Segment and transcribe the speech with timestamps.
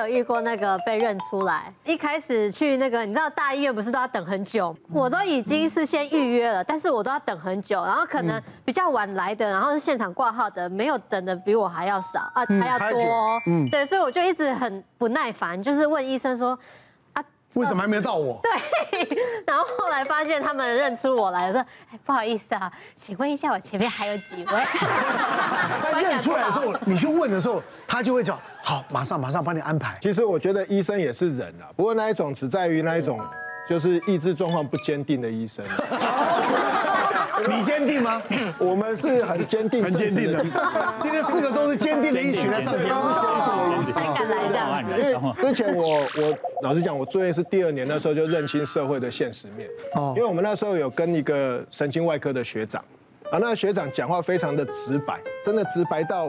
[0.00, 4.74] 有遇过那个被认出来，一开始去那个，你知道大医院不是都要等很久？
[4.92, 16.58] 我都已经是先预约了，但是我都要等很久，然后可能比较晚来的，然后是现场挂号的，没有等的比我还要少啊，还要多，嗯，对，所以我就一直很不耐烦，就是问医生说。
[17.54, 18.40] 为什么还没到我？
[18.44, 18.52] 对，
[19.46, 21.60] 然后后来发现他们认出我来我，说
[21.92, 24.44] ：“哎，不好意思啊，请问一下，我前面还有几位？”
[25.92, 33.20] 他认出来的时候，你去问的时候，他就会讲：“好，马上马上帮你安排。”其实我觉得医生也是人啊，不过那一种只在于那一种，
[33.68, 35.64] 就是意志状况不坚定的医生。
[37.48, 38.22] 你坚定吗？
[38.58, 40.44] 我们是很坚定、很坚定的。
[41.00, 43.00] 今天四个都是坚定的一群来上节目，
[43.90, 44.90] 才敢来这样子。
[44.98, 49.68] 因为之前我我老实讲，我住院是第二年，那时候就认清社会的现实面。
[49.94, 50.12] 哦。
[50.16, 52.82] 因为我们那时候有跟一个神经外科的学长，
[53.30, 56.26] 啊，那个学长讲话非常的直白，真的直白到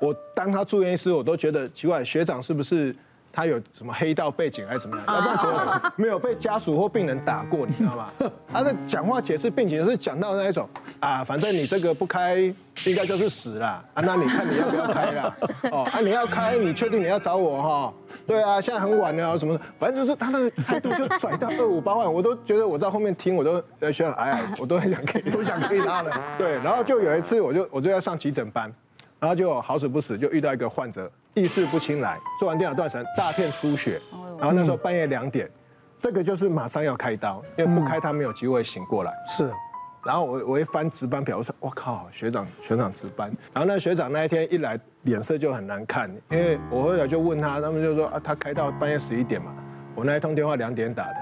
[0.00, 2.94] 我当他住院医师，我都觉得奇怪，学长是不是？
[3.32, 5.06] 他有什么黑道背景还是怎么样？
[5.06, 7.66] 要不然怎么没有被家属或病人打过？
[7.66, 8.10] 你知道吗？
[8.52, 10.68] 他的讲话解释病情是讲到那一种
[11.00, 12.36] 啊，反正你这个不开，
[12.84, 14.02] 应该就是死了啊。
[14.02, 15.36] 那你看你要不要开啦？
[15.70, 17.92] 哦，啊你要开，你确定你要找我哈？
[18.26, 19.58] 对啊，现在很晚了，什么？
[19.78, 26.10] 反正就是他那个态度就拽到二五八万，我都觉得我在后面听，我都呃觉得哎呀，我都很想 K，都想 K 他了。
[26.36, 28.72] 对，然后就有一次，我就我就要上急诊班。
[29.20, 34.00] 然后就好死不死就遇到一个患者意识不清来，做完电脑断层，大片出血，
[34.38, 35.48] 然后那时候半夜两点，
[36.00, 39.12] 这个就是马上要开刀，因为不开他没有机会醒过来。
[39.28, 39.50] 是，
[40.04, 49.52] 然后我我一翻值班表，我说我靠，学长学长值班，然后那学长那一天一来脸色就很难看，因为我后来就问他，他们就说啊他开到半夜十一点嘛，
[49.94, 51.16] 我那一通电话两点打的，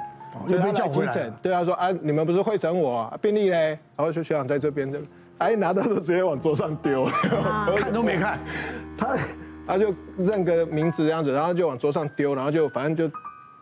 [0.49, 4.91] 就被叫急诊，对他说啊你们不是会诊我啊病历嘞，然后说学长在这边
[5.39, 7.05] 哎，拿到就直接往桌上丢，
[7.77, 8.39] 看都没看，
[8.97, 9.17] 他
[9.67, 13.17] 他就认个名字这样子，然后就往桌上丢，然后就反正就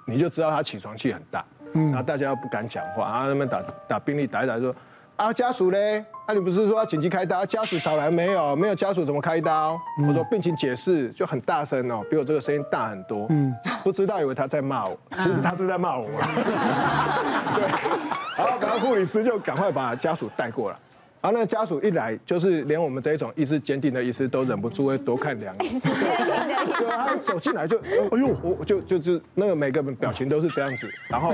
[0.06, 4.74] 你就知道他起床气很大，嗯，然后大家又不敢讲话，然后他们打打病历打一打说
[5.16, 8.56] 啊家属嘞，啊你不是说要紧急开刀，家属找来没有？
[8.56, 9.78] 没有家属怎么开刀？
[10.08, 13.54] 我说病情解释就很大声哦，比我这个声音大很多，嗯，
[13.84, 16.06] 不知道以为他在骂我，其实他是在骂我，
[17.54, 17.68] 对，
[18.38, 20.76] 然后然后护理师就赶快把家属带过来。
[21.26, 25.72] 然后那家属一来，就是连我们这一种意识坚定的医师都忍不住会多看两眼。
[25.82, 30.88] 对，他走进来就，哎呦，我就就就那个每个表情都是这样子。
[31.08, 31.32] 然后，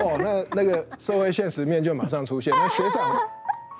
[0.00, 2.52] 哦，那那个社会现实面就马上出现。
[2.54, 3.16] 那学长，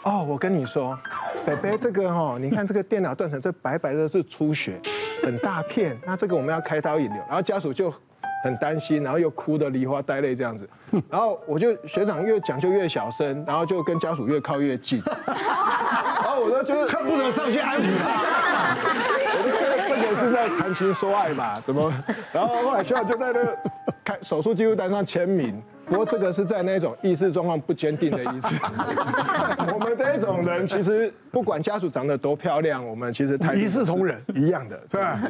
[0.05, 0.99] 哦，我跟你说，
[1.45, 4.81] 北北这个哈，你看这个电脑断层，这白白的是出血，
[5.23, 5.95] 很大片。
[6.07, 7.23] 那这个我们要开刀引流。
[7.29, 7.93] 然后家属就。
[8.45, 10.69] 很担心，然后又哭得梨花带泪这样子，
[11.09, 18.77] 然后我就学长越讲就越小声，然后就跟家属越靠越近，然后我就觉得恨不得上去安抚他，
[19.33, 21.59] 我就觉得这个是在谈情说爱吧？
[21.65, 21.91] 怎么？
[22.35, 23.57] 然后后来学长就在那个
[24.05, 25.63] 开手术记录单上签名。
[25.95, 28.49] 不过这个是在那种意识状况不坚定的意思。
[29.73, 35.21] 我们这一种人其实不管家属长得多漂亮，我们其实一视同仁一样的，对吧？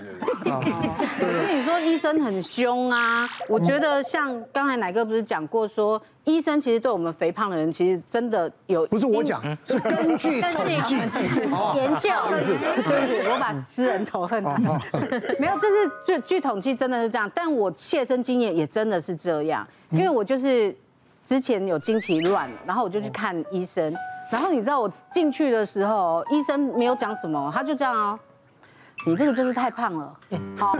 [0.40, 8.86] 可是你说医生很凶啊，我觉得像刚才乃哥不是讲过说，医生其实对我们肥胖的人其实真的有。
[8.86, 12.10] 不是我讲，是根据 统计研究。
[12.82, 14.42] 对对，我把私人仇恨。
[15.38, 19.66] 没有，这是据据统计真的是这样，但我切身经验也真的是这样。
[19.90, 20.74] 因为我就是
[21.26, 23.94] 之前有经期乱，然后我就去看医生，
[24.30, 28.18] 然后你知道我进去的时候，医生没有讲什么，他就这样哦，
[29.06, 30.12] 你这个就是太胖了，
[30.56, 30.76] 好，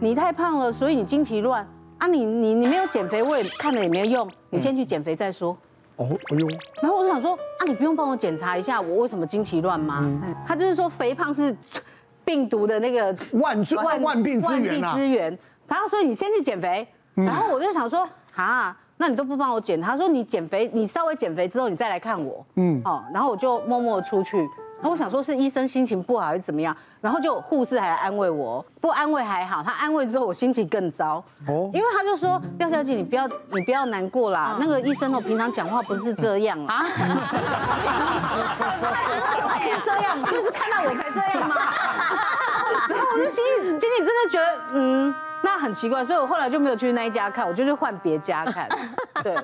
[0.00, 1.66] 你太胖了，所以你经期乱
[1.98, 5.56] 啊，你你你没有减肥，我也看了也没有用，你先去减肥再说。
[5.96, 6.48] 哦，哎呦，
[6.80, 10.04] 然后我就想说啊，你不用帮我检查一下我为什么经期乱吗？
[10.46, 11.56] 他就是说肥胖是
[12.24, 18.08] 病毒的那个万万万病之源啊，之源，然后所以你先去减肥，然后我就想说。
[18.34, 19.80] 啊，那你都不帮我减？
[19.80, 22.46] 他说你减肥，你稍微减肥之后，你再来看我。
[22.54, 24.48] 嗯，哦，然后我就默默出去。
[24.80, 26.76] 然后我想说，是医生心情不好还是怎么样？
[27.00, 31.22] 然后就护士还来安慰我，不安慰还好，他安慰之后我心情更糟。
[31.46, 36.84] 哦，因为他就说廖小姐，你不要你不要难过啦，那个医生哦，平常讲话不是这样啊。
[39.84, 41.54] 这样就是看到我才这样吗？
[42.88, 45.14] 然后我就心里心里真的觉得，嗯。
[45.42, 48.68] 那很奇怪，所以我后来就没有去那一家看，我就去换别家看。
[49.22, 49.34] 对，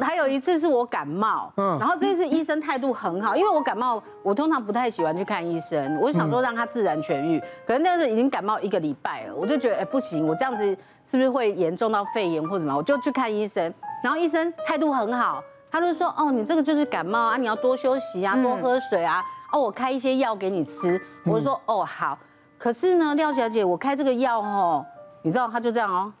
[0.00, 7.40] 还有一次是我感冒，嗯，然后这次医生态度很好，因为我感冒，我通常不太喜欢去看医生，我就想说让他自然痊愈。
[7.66, 10.64] 可是那个时候已经感冒一个礼拜了，我就觉得哎不行，我这样子
[11.10, 12.76] 是不是会严重到肺炎或者什么？
[12.76, 13.72] 我就去看医生，
[14.02, 21.00] 然后医生态度很好，他就说哦，你这个就是感冒啊，你要多休息啊，多喝水啊，哦，我开一些药给你吃。
[21.24, 22.18] 我就说哦好，
[22.58, 24.84] 可是呢，廖小姐，我开这个药吼。
[25.22, 26.12] 你知道他就这样哦，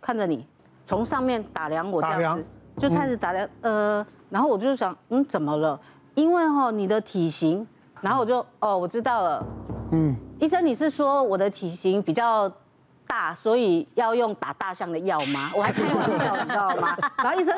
[0.00, 0.46] 看着你，
[0.86, 2.44] 从上面打量我这样子，
[2.78, 5.78] 就开始打量，呃，然后我就想，嗯，怎么了？
[6.14, 7.66] 因为哈你的体型，
[8.00, 9.44] 然后我就哦我知道了，
[9.92, 12.50] 嗯，医生你是说我的体型比较
[13.06, 15.50] 大，所以要用打大象的药吗？
[15.56, 16.96] 我还开玩笑，你知道吗？
[17.18, 17.56] 然后医生，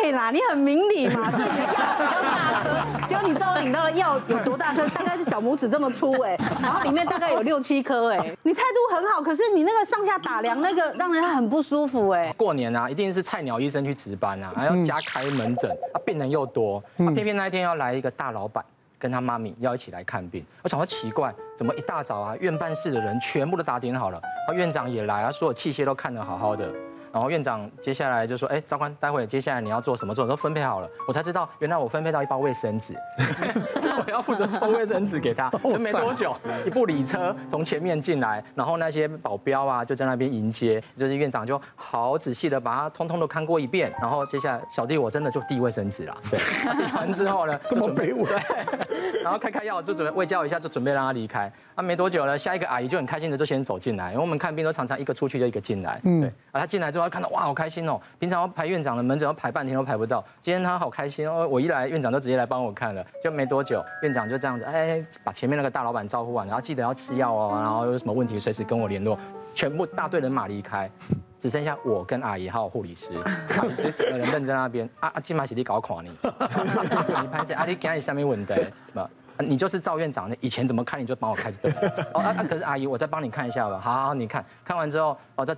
[0.00, 3.06] 对啦，你很明理嘛， 所以你的药比较大颗。
[3.06, 4.86] 结果你知道我领到的药有多大颗？
[4.88, 8.36] 大概是小拇指这么粗哎，然后里面大概有六七颗哎。
[8.42, 12.32] 你态度很好，可是你那个上下打量那个让人很不舒服哎。
[12.36, 18.64] 过年啊，一定是菜鸟医生去值班啊，还要加开门诊，啊，病人又多，啊，偏偏那一天要来一个大老板。
[18.96, 24.18] 跟他妈咪要一起来看病，我想说奇怪，怎么一大早啊，院办事的人全部都打点好了，
[24.48, 26.72] 啊，院长也来啊，所有器械都看得好好的。
[27.14, 30.12] 然后院长接下来就说：“哎，长官，待会接下来你要做什么？
[30.12, 32.92] 做都分配好了。”我才知道，原来我分配到一包卫生纸，
[34.04, 35.48] 我要负责抽卫生纸给他。
[35.78, 43.92] 没多久，一部礼车从前面进来，然后那些保镖啊就在那边迎接，就是院长就好仔细的把它通通都看过一遍。
[44.00, 46.16] 然后接下来小弟我真的就递卫生纸了。
[46.28, 46.38] 对，
[46.84, 48.24] 递完之后呢， 这么卑微。
[48.24, 51.50] 对，然后开开药就准备喂教一下，就准备让他离开。
[51.76, 56.00] 啊，没多久呢，下一个阿姨就很开心的就先走进来，因为我们看病都常常一个出去就一个进来。
[56.04, 56.28] 嗯，对。
[56.50, 58.00] 啊，他进来之后看到哇，好开心哦！
[58.18, 61.46] 平常排院长的门诊要排半天都排不到，今天他好开心哦！
[61.48, 69.18] 我一来，院长就直接来帮我看了，就没多久，院长就这样子，哎，把前面那个大老板招呼完，然后记得要吃药哦，然后有什么问题随时跟我联络。
[69.54, 70.90] 全部大队人马离开，
[71.38, 73.12] 只剩下我跟阿姨还有护理师，
[73.56, 74.88] 阿姨就整个人愣在那边。
[74.98, 78.56] 啊啊，今晚是你搞垮你， 你拍摄阿姨给你下面问的，
[79.38, 81.70] 你就是赵院长，那以前怎么看你就帮我开对。
[82.12, 82.44] 哦啊那！
[82.44, 83.80] 可是阿姨，我再帮你看一下吧。
[83.82, 85.56] 好，好，你看看完之后，哦再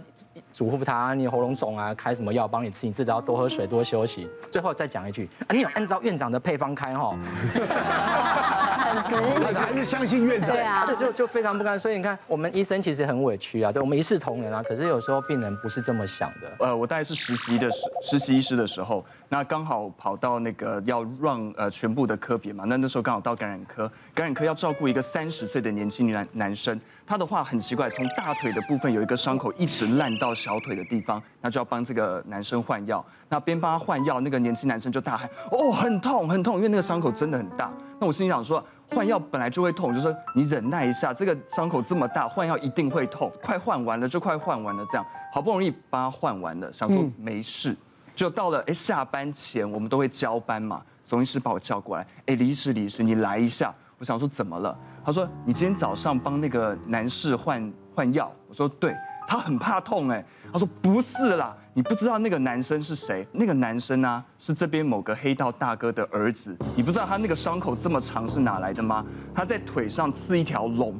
[0.52, 4.28] 嘱咐他，你喉咙肿啊，开什么药帮你吃，你自己要多喝水，多休息。
[4.50, 7.14] 最后再讲一句，啊，你有按照院长的配方开哈。
[9.02, 10.50] 很值， 还是相信院长。
[10.50, 11.78] 对啊，就就非常不甘。
[11.78, 14.62] 所以你看，我们医生其实很委屈啊，对我们一视同仁啊。
[14.62, 16.66] 可是有时候病人不是这么想的。
[16.66, 23.90] 呃，我大概是实习的时实习医师的时候，那刚好跑到那个要让呃全部的科别嘛，那那时候刚好到感染科。
[24.14, 33.04] 感染科要照顾一个三十岁的年轻男男生，他的话很奇怪，从大腿的部分有一个伤口一直烂到小腿的地方，那就要帮这个男生换药。
[33.28, 37.70] 那边帮他换药，那个年轻男生就大喊：“哦，很痛，很痛！”因为那个伤口真的很大。
[38.00, 43.32] 那我心里想说，换药本来就会痛，就说你忍耐一下，这个伤口这么大，换药一定会痛。
[43.40, 47.76] 快换完了，就快换完了，这样好不容易帮他换完了，想说没事，
[48.16, 53.72] 就到了哎下班前，我们都会交班嘛，总医师把我叫过来，哎李医师，李医师，你来一下。
[53.98, 54.76] 我想说怎么了？
[55.04, 58.30] 他说你今天早上帮那个男士换换药。
[58.48, 58.94] 我说对，
[59.26, 60.24] 他很怕痛哎。
[60.52, 63.26] 他说不是啦，你不知道那个男生是谁？
[63.32, 66.56] 那个男生呢、啊、是这边某个黑道大哥的儿子。
[66.74, 69.04] 你不知道他那个伤口这么长是哪来的吗？
[69.34, 70.94] 他在腿上刺一条龙。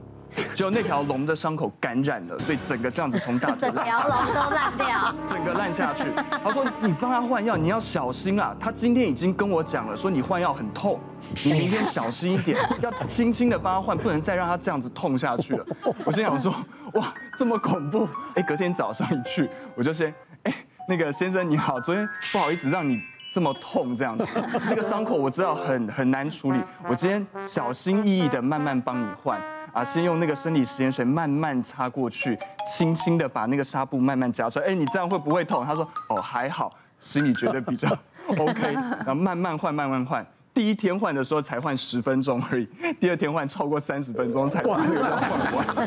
[0.54, 5.14] 就那条龙的伤口感染了，所以整个这样子从大腿 整条龙都烂掉，
[5.72, 6.04] 整个烂下去。
[6.44, 8.54] 他说：“你帮他换药，你要小心啊！
[8.58, 10.98] 他今天已经跟我讲了，说你换药很痛，
[11.44, 15.66] 你明天小心一点，要轻轻的帮他换，不能再让他这样子痛下去了。”
[16.04, 16.54] 我心想说
[16.94, 20.12] ：“哇，这么恐怖！”哎，隔天早上一去，我就先
[20.44, 20.54] ：“哎，
[20.88, 23.00] 那个先生你好，昨天不好意思让你
[23.32, 24.24] 这么痛这样子，
[24.68, 29.40] 这个伤口我知道很很难处理， 我今天小心翼翼的慢慢帮你换。”
[29.76, 34.68] 啊，先用那个生理食盐水慢慢擦过去，轻轻的把那个纱布慢慢夹出来。
[34.68, 35.66] 哎，你这样会不会痛？
[35.66, 37.86] 他说，哦，还好，心里觉得比较
[38.26, 38.72] OK。
[38.72, 40.26] 然后慢慢换，慢慢换。
[40.54, 42.66] 第一天换的时候才换十分钟而已，
[42.98, 45.86] 第二天换超过三十分钟才换完。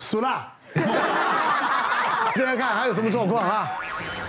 [0.00, 0.44] 输了。
[2.34, 3.68] 现在 看还有什么状况啊？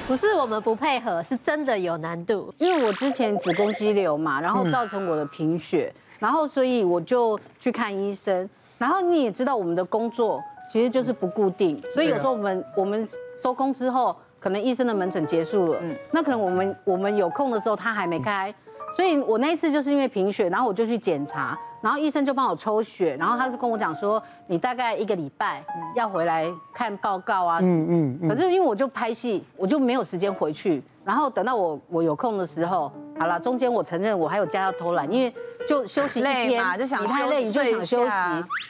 [0.08, 2.54] 不是我们不配合，是真的有难度。
[2.60, 5.92] 因为我之前子宫肌瘤嘛，然后造成我的贫血。
[6.24, 8.50] 然后，所以我就去看医生。
[8.78, 13.06] 然后你也知道，我们的工作其实就是不固定，所以有时候我们我们
[13.42, 18.56] 收工之后，可能医生的门诊结束了，嗯，那可能我们我们有空的时候他还没开，
[18.96, 25.62] 所以我那一次就是因为贫血，然后我就去检查，然后医生就帮我抽血，然后他就跟我讲说，你大概一个礼拜
[25.94, 30.82] 要回来看报告啊，嗯嗯，可是因为我就拍戏，我就没有时间回去。
[31.06, 32.90] 然后等到我我有空的时候，
[33.20, 35.34] 好了，中间我承认我还有家要偷懒，因为
[35.68, 38.12] 就休息一天嘛，就想你太累你就想休息，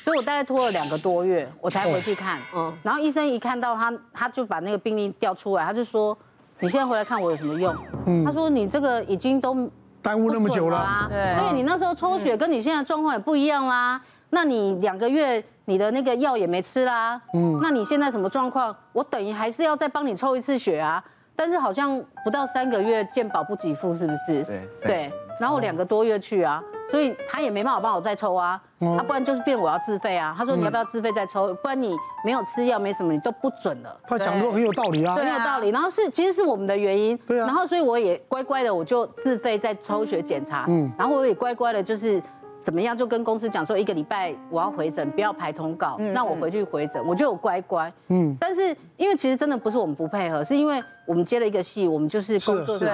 [0.03, 2.39] 所以我大概拖了两个多月，我才回去看。
[2.55, 6.17] 嗯，然后医生一看到他，他就把那个病历调出来，他就说
[6.59, 7.73] ：“你现在回来看我有什么用？”
[8.05, 9.69] 嗯，他说：“你这个已经都
[10.01, 18.75] 耽误那么久了啊，对，因为你那时候抽血跟你现在状况也不一样啦，那你两个月你的那个药也没吃啦，嗯，那你现在什么状况？
[18.91, 21.03] 我等于还是要再帮你抽一次血啊。”
[21.35, 24.43] 但是好像不到三个月健保不给付，是不是？
[24.43, 30.33] 对对，然后两个多月去啊，所以他也没办法帮我再抽啊，他不然就是变我要自费啊。
[30.37, 33.97] 他说你要不要自费再抽，不然你没有吃药没什么，你都不准了。
[34.07, 35.69] 他讲的很有道理啊，很有道理。
[35.69, 37.47] 然后是其实是我们的原因，对啊。
[37.47, 40.91] 然后所以我也乖乖的，我就自费再抽血检查，嗯。
[40.97, 42.21] 然后我也乖乖的，就是
[42.61, 48.35] 怎么样就跟公司讲说一个礼拜我要回诊，不要排通告，那我回去回诊，我就有乖乖，嗯。
[48.39, 52.89] 但是因为其实真的不是我们不配合，是因为我们接了一个戏，我们就是工作对。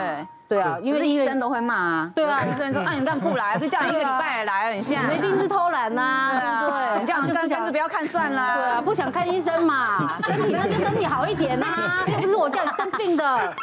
[0.49, 2.11] 对啊，因为医生都会骂啊。
[2.15, 6.31] 对啊，医生说啊，你干不来，就叫你一个礼拜来了，你现在一定是偷懒呐。
[6.31, 8.55] 对啊，对，你这样干干脆不要看算了。
[8.55, 13.53] 对啊，不想看医生嘛， 身体那就身体好一点呐，又不是我叫你生病的。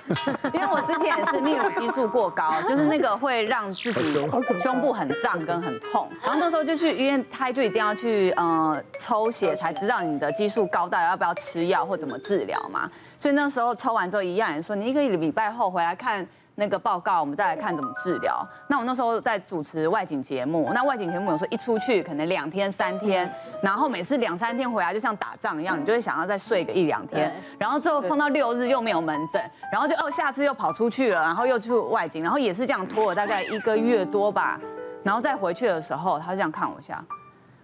[0.53, 4.31] 因为我之前也是泌乳激素过高，就是那个会让自己
[4.63, 12.89] 胸部很胀跟很痛，然后那时候就去医院，他就一定要去呃抽血才知道你的激素高到要不要吃药或怎么治疗嘛。
[13.19, 16.25] 所以那时候抽完之后，一样也说你一个礼拜后回来看。
[16.59, 18.45] 那个报告，我们再来看怎么治疗。
[18.67, 23.31] 那我那时候在主持外景节目，那外景节目有时候一出去可能两天三天，
[23.63, 27.31] 然后每次两三天回来就像打仗一样，你就会想要再睡个一两天。
[27.59, 34.59] 然后最后碰到六日又没有门诊，然后就哦下次又跑出去了，然后又去外景，然后也是这样拖了大概一个月多吧。
[35.05, 37.05] 然后再回去的时候，他就这样看我一下，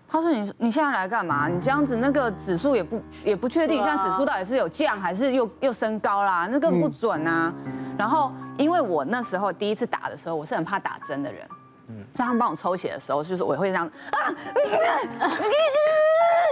[0.07, 1.49] 他说你你现在来干嘛？
[1.49, 6.47] 你这样子那个指数也不也不确定，现在指数到底是有降还是又又升高啦？
[6.53, 7.51] 那个不准啊。
[7.97, 8.31] 然后。
[8.59, 11.47] 因为我那时候第一次打的时候，我是很怕打针的人，
[11.89, 14.33] 嗯，所以他们帮我抽血的时候，就是我会这样啊，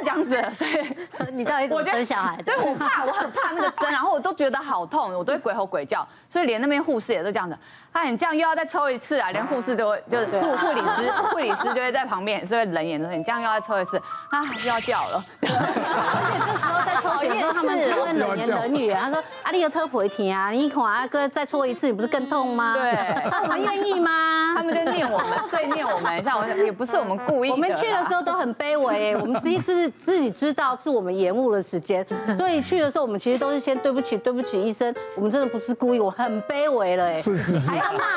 [0.01, 0.97] 这样子，所以
[1.33, 2.45] 你到底怎么生小孩的？
[2.45, 7.57] 对，我怕，我很怕那个针，然后我都觉得好痛，我都会鬼吼鬼叫，所以连那边护士也都这样子。
[7.93, 9.31] 哎，你这样又要再抽一次啊？
[9.31, 14.43] 连护士都会，就护护理师，护理师就会在旁边也是会冷眼说：“你这样又要抽一次啊？
[14.65, 15.25] 又要叫了。”
[17.53, 24.55] 他们他们冷言冷语，他说：“啊，你有特婆一天啊，你一孔啊哥再戳一次，你不是更痛吗？”对，他们愿意吗？
[24.57, 27.51] 他们就念我们，所以念我们，一下我也不是我们故意。
[27.51, 32.07] 我们去的时候都很卑微，我们自己自自己知道是我们延误了时间，
[32.39, 37.73] 所以去的时候我们其实都是先对不起，对不起医生，我们真的不是故意，我很卑微了，哎，是是是。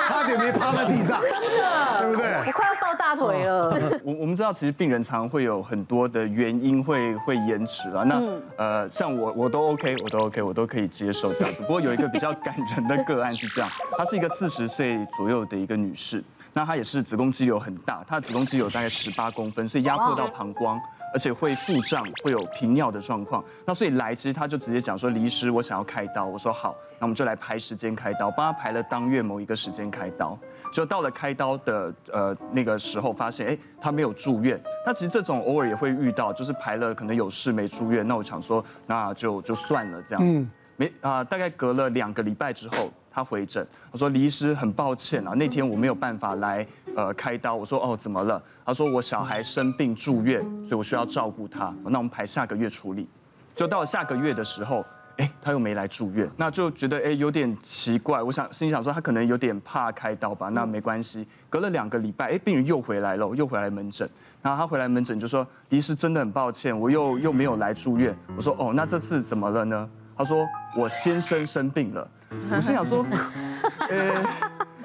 [0.07, 2.27] 差点没趴在地上，真的，对不对？
[2.47, 3.69] 我快要抱大腿了。
[4.03, 8.03] 我我们知道，其实病人常会有很多的原因会会延迟了。
[8.03, 8.21] 那
[8.57, 11.61] 呃，像我我我都 OK，我都 OK，我都可以接受这样子。
[11.61, 20.77] 不过有一个比较感人的个案是这样，她是一个四十岁左右的一个女士，那她也是子宫肌瘤很大，她的子宫肌瘤大概十八公分，所以压迫到膀胱。
[21.13, 23.45] 而且会腹胀，会有频尿的状况。
[23.67, 26.25] 那所以来，其实他就直接讲说，李医师，我想要开刀。
[26.25, 30.35] 我说好，那我们就来排时间开刀，帮他排了当月某一个时间开刀。
[30.73, 34.59] 就到了开刀的呃那个时候，发现哎，他没有住院。
[34.85, 38.05] 那其实这种偶尔也会遇到，就是排了可能有事没住院。
[38.05, 40.45] 那我想说，那就就算了这样子。
[40.75, 42.91] 没啊，大概隔了两个礼拜之后。
[43.15, 46.65] 他回诊，我说李医师很抱歉啊，那天我没有办法来
[46.95, 47.53] 呃开刀。
[47.53, 48.41] 我说哦怎么了？
[48.65, 51.71] 他说我小孩生病住院，所以我需要照顾他。
[51.83, 53.07] 那我们排下个月处理。
[53.55, 54.83] 就到了下个月的时候，
[55.17, 58.21] 哎他又没来住院，那就觉得哎有点奇怪。
[58.21, 60.49] 我想心里想说他可能有点怕开刀吧。
[60.49, 64.09] 那没关系，隔了两个礼拜，哎病人又回来了，又回来门诊。
[64.41, 68.15] 然后他回来门诊就说李医师真的很抱歉，我又又没有来住院。
[68.35, 69.89] 我说哦那这次怎么了呢？
[70.15, 72.07] 他说我先生生病了。
[72.49, 73.05] 我心想说，
[73.89, 74.23] 呃，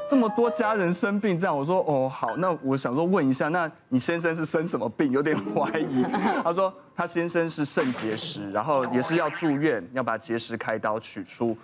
[0.09, 5.13] 这么多家人生病，这样我说哦好，那我想说问一下，那你先生是生什么病？
[5.13, 6.03] 有点怀疑。
[6.43, 11.57] 他说他先生是肾结石，然后也是要住院，要把结石开刀取出。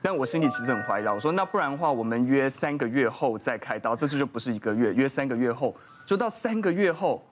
[0.00, 7.24] 但我心里其实很怀疑，我说那不然的话，我们约三个月后再开刀，这次就不是一个月，约三个月后，就到三个月后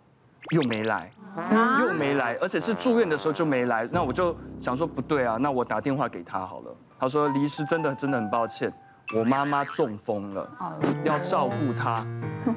[0.50, 1.10] 又没来，
[1.80, 3.88] 又没来，而且是住院的时候就没来。
[3.90, 6.76] 那我就想说不对啊，那我打电话给他好了。
[6.98, 8.70] 他说：“李医师真的真的很抱歉，
[9.12, 10.48] 我妈妈中风了，
[11.04, 11.96] 要照顾她，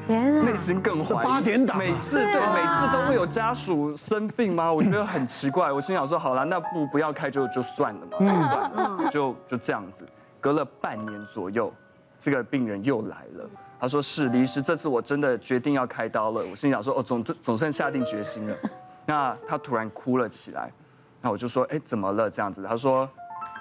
[0.07, 1.25] 内心更怀疑。
[1.25, 4.72] 八点档，每次对，每次都会有家属生病吗？
[4.74, 5.72] 我觉得很奇怪。
[5.72, 10.05] 我心想说，好了，那不不要开就就算了嘛，就就这样子。
[10.39, 11.74] 隔了半年左右，
[12.19, 13.50] 这个病人又来了。
[13.79, 16.45] 他说：是李医师，这次我真的决定要开刀了。
[16.51, 18.55] 我心想说，哦，总总算下定决心了。
[19.07, 20.72] 那他突然哭了起来，
[21.19, 22.29] 那我就说，哎，怎么了？
[22.29, 23.10] 这样子，他说。”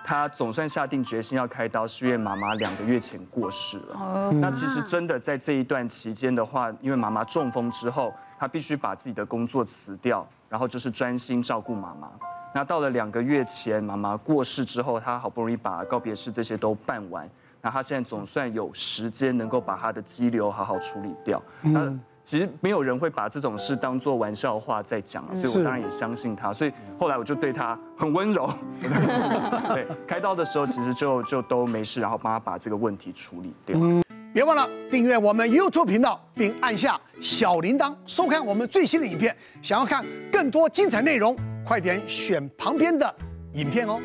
[0.05, 4.33] 他总算下定决心要开刀，是因为妈妈两个月前过世了。
[4.41, 12.11] 那其实真的在这一段期间的话，因为妈妈中风之后，他必须把自己的工作辞掉，然后就是专心照顾妈妈。
[12.55, 17.29] 那到了两个月前，妈妈过世之后，他好不容易把告别式这些都办完，
[17.61, 21.43] 那他现在总算有时间能够把他的肌瘤好好处理掉。
[21.63, 21.91] 那
[22.25, 26.53] 其实没有人会把这种事当做玩笑话在讲，所以我当然也相信他。
[26.53, 28.49] 所以后来我就对他很温柔，
[29.75, 33.79] 对，开刀的时候其实就就都没事，然后帮他把这个问题处理掉。
[34.33, 39.37] 别忘了订阅我们 YouTube 频道，并按下小铃铛，收看我们最新的影片。
[39.61, 41.37] 想要看更多精彩内容，
[41.67, 43.15] 快点选旁边的
[43.53, 44.01] 影片哦。